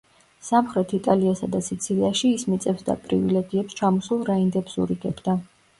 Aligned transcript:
სამხრეთ 0.45 0.93
იტალიასა 0.97 1.49
და 1.57 1.61
სიცილიაში 1.67 2.33
ის 2.39 2.47
მიწებს 2.53 2.89
და 2.89 2.99
პრივილეგიებს 3.05 3.79
ჩამოსულ 3.83 4.27
რაინდებს 4.33 4.85
ურიგებდა. 4.87 5.41